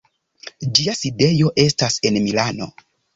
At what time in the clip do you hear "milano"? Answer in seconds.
2.25-2.69